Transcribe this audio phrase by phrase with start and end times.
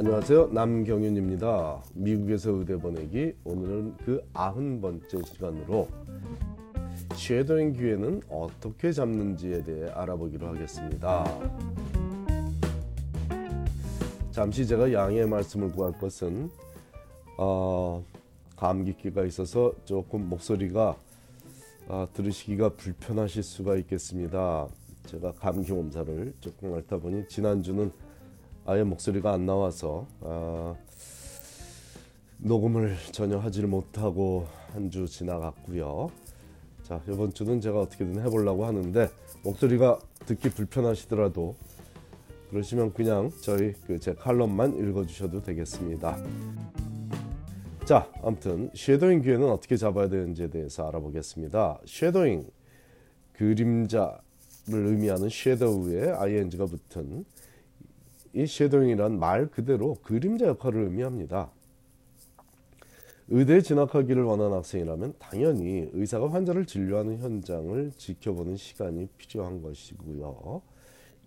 [0.00, 0.46] 안녕하세요.
[0.52, 1.82] 남경윤입니다.
[1.92, 5.88] 미국에서 의대 보내기 오늘은 그 아흔 번째 시간으로
[7.16, 11.26] 쉐도잉 기회는 어떻게 잡는지에 대해 알아보기로 하겠습니다.
[14.30, 16.48] 잠시 제가 양해 말씀을 구할 것은
[17.36, 18.02] 어,
[18.56, 20.96] 감기기가 있어서 조금 목소리가
[21.88, 24.66] 어, 들으시기가 불편하실 수가 있겠습니다.
[25.04, 27.92] 제가 감기 몸살을 조금 앓다 보니 지난주는
[28.66, 30.74] 아예 목소리가 안 나와서 아,
[32.38, 36.10] 녹음을 전혀 하지를 못하고 한 주 지나갔고요.
[36.84, 39.08] 자 이번 주는 제가 어떻게든 해보려고 하는데
[39.44, 41.56] 목소리가 듣기 불편하시더라도
[42.50, 46.16] 그러시면 그냥 저희 그 제 칼럼만 읽어주셔도 되겠습니다.
[47.84, 51.80] 자 아무튼 shadowing 기회는 어떻게 잡아야 되는지에 대해서 알아보겠습니다.
[51.86, 52.46] shadowing
[53.32, 54.20] 그림자를
[54.70, 57.24] 의미하는 쉐도우에 ing가 붙은
[58.32, 61.50] 이 쉐도잉이란 말 그대로 그림자 역할을 의미합니다.
[63.28, 70.62] 의대에 진학하기를 원하는 학생이라면 당연히 의사가 환자를 진료하는 현장을 지켜보는 시간이 필요한 것이고요.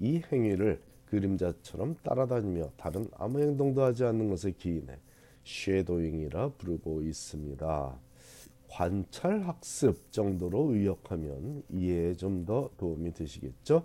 [0.00, 4.98] 이 행위를 그림자처럼 따라다니며 다른 아무 행동도 하지 않는 것에 기인해
[5.44, 7.98] 쉐도잉이라 부르고 있습니다.
[8.68, 13.84] 관찰 학습 정도로 의역하면 이해에 좀 더 도움이 되시겠죠?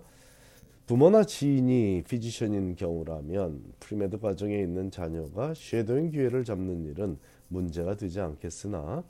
[0.88, 9.04] 부모나 지인이 physician인 경우라면 premed 과정에 있는 자녀가 shadowing 기회를 잡는 일은 문제가 되지 않겠으나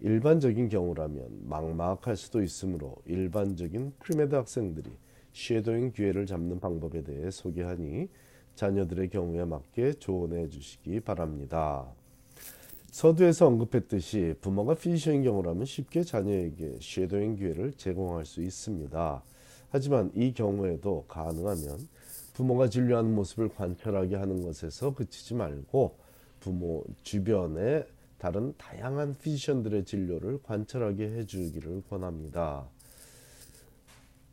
[0.00, 4.90] 일반적인 경우라면 막막할 수도 있으므로 일반적인 premed 학생들이
[5.32, 8.08] shadowing 기회를 잡는 방법에 대해 소개하니
[8.56, 11.86] 자녀들의 경우에 맞게 조언해 주시기 바랍니다.
[12.90, 19.22] 서두에서 언급했듯이 부모가 physician인 경우라면 쉽게 자녀에게 shadowing 기회를 제공할 수 있습니다.
[19.70, 21.88] 하지만 이 경우에도 가능하면
[22.34, 25.96] 부모가 진료하는 모습을 관찰하게 하는 것에서 그치지 말고
[26.40, 27.86] 부모 주변의
[28.18, 32.68] 다른 다양한 physician들의 진료를 관찰하게 해주기를 권합니다.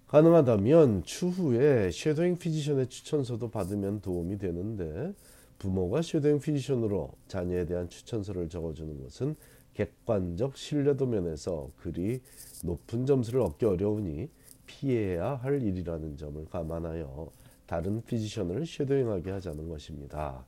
[0.07, 5.13] 가능하다면 추후에 shadowing physician의 추천서도 받으면 도움이 되는데
[5.59, 9.35] 부모가 shadowing physician으로 자녀에 대한 추천서를 적어주는 것은
[9.73, 12.21] 객관적 신뢰도 면에서 그리
[12.63, 14.29] 높은 점수를 얻기 어려우니
[14.67, 17.29] 피해야 할 일이라는 점을 감안하여
[17.65, 20.45] 다른 physician을 shadowing하게 하자는 것입니다.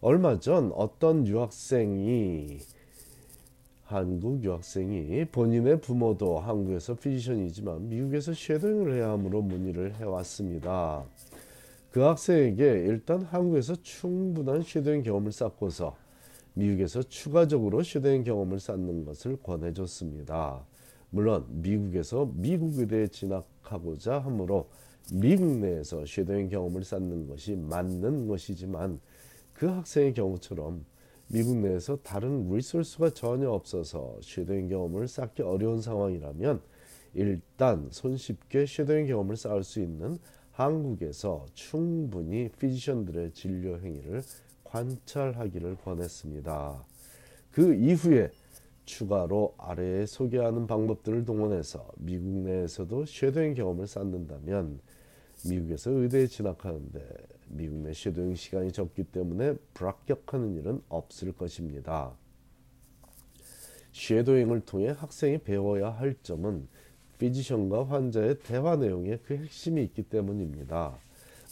[0.00, 2.60] 얼마 전 어떤 유학생이
[3.84, 11.04] 한국 유학생이 본인의 부모도 한국에서 physician이지만 미국에서 shadowing을 해야 하므로 문의를 해왔습니다.
[11.90, 15.96] 그 학생에게 일단 한국에서 충분한 shadowing 경험을 쌓고서
[16.54, 20.64] 미국에서 추가적으로 shadowing 경험을 쌓는 것을 권해줬습니다.
[21.10, 24.68] 물론 미국에서 미국 의대에 진학하고자 하므로
[25.12, 29.00] 미국 내에서 shadowing 경험을 쌓는 것이 맞는 것이지만
[29.54, 30.84] 그 학생의 경우처럼
[31.28, 36.60] 미국 내에서 다른 resource가 전혀 없어서 shadowing 경험을 쌓기 어려운 상황이라면
[37.14, 40.18] 일단 손쉽게 shadowing 경험을 쌓을 수 있는
[40.52, 44.22] 한국에서 충분히 physician들의 진료 행위를
[44.64, 46.84] 관찰하기를 권했습니다.
[47.50, 48.30] 그 이후에
[48.88, 54.80] 추가로 아래에 소개하는 방법들을 동원해서 미국 내에서도 shadowing 경험을 쌓는다면
[55.46, 57.06] 미국에서 의대에 진학하는데
[57.48, 62.12] 미국 내 shadowing 시간이 적기 때문에 불합격하는 일은 없을 것입니다.
[63.92, 66.66] shadowing을 통해 학생이 배워야 할 점은
[67.18, 70.96] physician과 환자의 대화 내용에 그 핵심이 있기 때문입니다.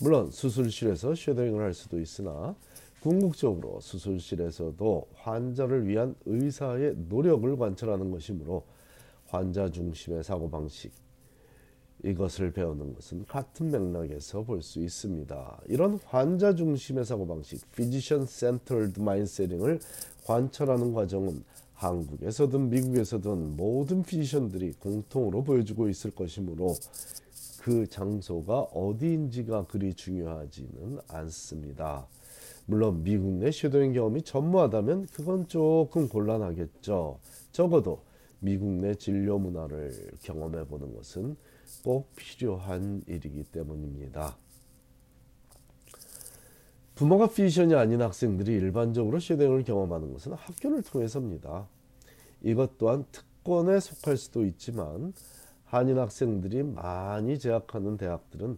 [0.00, 2.56] 물론 수술실에서 shadowing을 할 수도 있으나
[3.06, 8.64] 궁극적으로 수술실에서도 환자를 위한 의사의 노력을 관찰하는 것이므로
[9.28, 10.90] 환자 중심의 사고방식
[12.02, 15.60] 이것을 배우는 것은 같은 맥락에서 볼 수 있습니다.
[15.68, 19.78] 이런 환자 중심의 사고방식 Patient Centered Mindset을
[20.24, 26.74] 관찰하는 과정은 한국에서든 미국에서든 모든 피지션들이 공통으로 보여주고 있을 것이므로
[27.62, 32.08] 그 장소가 어디인지가 그리 중요하지는 않습니다.
[32.66, 37.20] 물론 미국 내 쉐도잉 경험이 전무하다면 그건 조금 곤란하겠죠.
[37.52, 38.02] 적어도
[38.40, 39.92] 미국 내 진료 문화를
[40.22, 41.36] 경험해 보는 것은
[41.84, 44.36] 꼭 필요한 일이기 때문입니다.
[46.96, 51.68] 부모가 physician이 아닌 학생들이 일반적으로 shadowing을 경험하는 것은 학교를 통해서입니다.
[52.42, 55.12] 이것 또한 특권에 속할 수도 있지만
[55.64, 58.56] 한인 학생들이 많이 재학하는 대학들은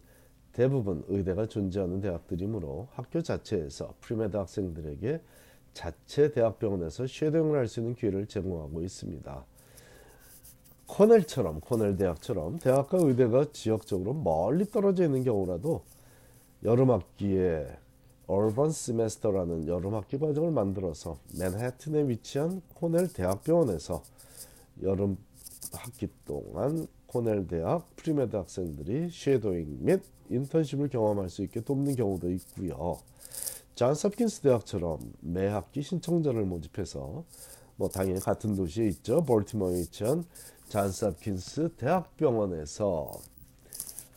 [0.59, 5.21] 대부분 의대가 존재하는 대학들이므로 학교 자체에서 premed 학생들에게
[5.73, 9.45] 자체 대학병원에서 shadowing을 할 수 있는 기회를 제공하고 있습니다.
[10.87, 15.85] 코넬처럼 코넬 대학처럼 대학과 의대가 지역적으로 멀리 떨어져 있는 경우라도
[16.65, 17.79] 여름 학기에
[18.27, 24.03] Urban Semester라는 여름 학기 과정을 만들어서 맨해튼에 위치한 코넬 대학병원에서
[24.83, 25.19] 여름
[25.73, 32.99] 학기 동안 코넬 대학 premed 학생들이 shadowing 및 인턴십을 경험할 수 있게 돕는 경우도 있고요.
[33.75, 37.25] 존스홉킨스 대학처럼 매 학기 신청자를 모집해서
[37.77, 39.23] 뭐 당연히 같은 도시에 있죠.
[39.23, 40.25] 볼티모어에 위치한
[40.69, 43.13] 존스홉킨스 대학병원에서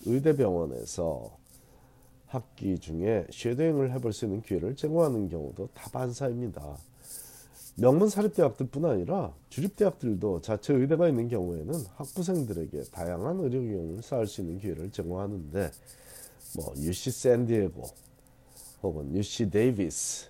[0.05, 1.37] 의대병원에서
[2.25, 6.77] 학기 중에 shadowing을 해볼 수 있는 기회를 제공하는 경우도 다반사입니다.
[7.81, 14.59] 명문 사립대학들뿐 아니라 주립대학들도 자체 의대가 있는 경우에는 학부생들에게 다양한 의료 경험을 쌓을 수 있는
[14.59, 15.71] 기회를 제공하는데
[16.57, 17.83] 뭐 UC 샌디에고
[18.83, 20.29] 혹은 UC 데이비스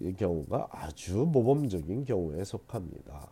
[0.00, 3.28] 이 경우가 아주 모범적인 경우에 속합니다.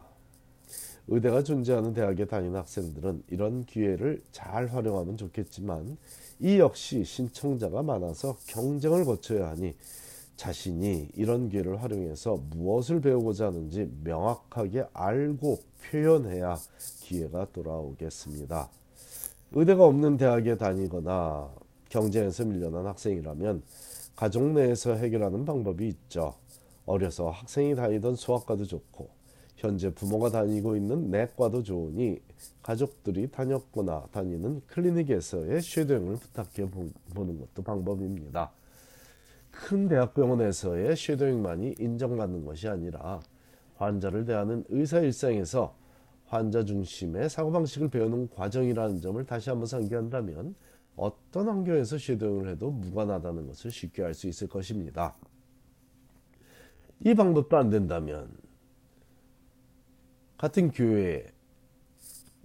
[1.09, 5.97] 의대가 존재하는 대학에 다니는 학생들은 이런 기회를 잘 활용하면 좋겠지만
[6.41, 9.75] 이 역시 신청자가 많아서 경쟁을 거쳐야 하니
[10.41, 16.57] 자신이 이런 기회를 활용해서 무엇을 배우고자 하는지 명확하게 알고 표현해야
[17.01, 18.71] 기회가 돌아오겠습니다.
[19.53, 21.51] 의대가 없는 대학에 다니거나
[21.91, 23.63] 경쟁에서 밀려난 학생이라면
[24.17, 26.33] 가족 내에서 해결하는 방법이 있죠.
[26.87, 29.11] 어려서 학생이 다니던 소아과도 좋고
[29.57, 32.19] 현재 부모가 다니고 있는 내과도 좋으니
[32.63, 36.71] 가족들이 다녔거나 다니는 클리닉에서의 shadowing을 부탁해
[37.13, 38.53] 보는 것도 방법입니다.
[39.51, 43.21] 큰 대학병원에서의 shadowing만이 인정받는 것이 아니라
[43.77, 45.75] 환자를 대하는 의사 일상에서
[46.27, 50.55] 환자 중심의 사고방식을 배우는 과정이라는 점을 다시 한번 상기한다면
[50.97, 55.17] 어떤 환경에서 shadowing을 해도 무관하다는 것을 쉽게 알 수 있을 것입니다.
[57.01, 58.31] 이 방법도 안 된다면
[60.37, 61.27] 같은 교회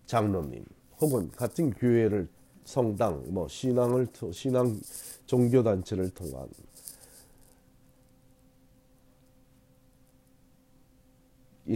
[0.06, 0.66] 장로님
[1.02, 2.28] 혹은 같은 교회를
[2.64, 4.80] 성당 뭐 신앙을 신앙
[5.26, 6.48] 종교 단체를 통한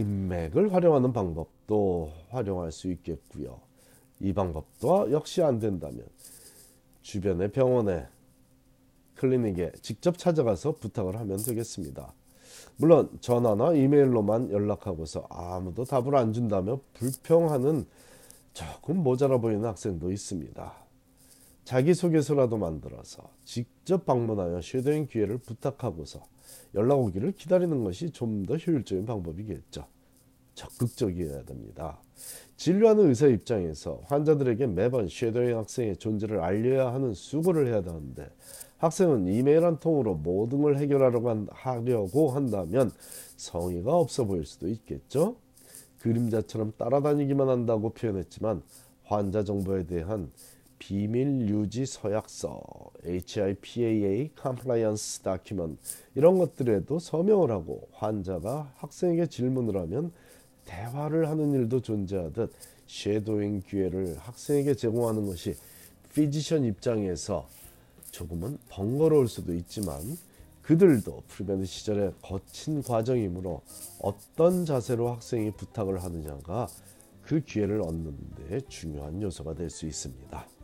[0.00, 3.60] 인맥을 활용하는 방법도 활용할 수 있겠고요.
[4.20, 6.04] 이 방법도 역시 안 된다면
[7.02, 8.06] 주변의 병원에
[9.14, 12.12] 클리닉에 직접 찾아가서 부탁을 하면 되겠습니다.
[12.76, 17.86] 물론 전화나 이메일로만 연락하고서 아무도 답을 안 준다며 불평하는
[18.54, 20.89] 조금 모자라 보이는 학생도 있습니다.
[21.70, 26.20] 자기소개서라도 만들어서 직접 방문하여 shadowing 기회를 부탁하고서
[26.74, 29.86] 연락 오기를 기다리는 것이 좀 더 효율적인 방법이겠죠.
[30.54, 32.00] 적극적이어야 됩니다.
[32.56, 38.28] 진료하는 의사 입장에서 환자들에게 매번 shadowing 학생의 존재를 알려야 하는 수고를 해야 하는데
[38.78, 42.90] 학생은 이메일 한 통으로 모든 걸 해결하려고 한다면
[43.36, 45.36] 성의가 없어 보일 수도 있겠죠.
[46.00, 48.62] 그림자처럼 따라다니기만 한다고 표현했지만
[49.04, 50.32] 환자 정보에 대한
[50.80, 52.60] 비밀 유지 서약서,
[53.04, 55.78] HIPAA Compliance Document
[56.14, 60.10] 이런 것들에도 서명을 하고 환자가 학생에게 질문을 하면
[60.64, 62.52] 대화를 하는 일도 존재하듯
[62.86, 65.54] 쉐도잉 기회를 학생에게 제공하는 것이
[66.14, 67.46] physician 입장에서
[68.10, 70.00] 조금은 번거로울 수도 있지만
[70.62, 73.60] 그들도 pre-med 시절에 거친 과정이므로
[74.00, 76.68] 어떤 자세로 학생이 부탁을 하느냐가
[77.22, 78.16] 그 기회를 얻는
[78.48, 80.59] 데 중요한 요소가 될 수 있습니다.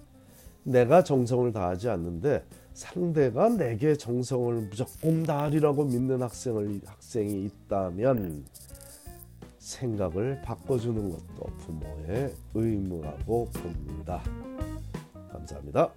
[0.66, 8.44] 내가 정성을 다하지 않는데 상대가 내게 정성을 무조건 다하리라고 믿는 학생을 학생이 있다면
[9.58, 14.22] 생각을 바꿔주는 것도 부모의 의무라고 봅니다.
[15.30, 15.90] 감사합니다.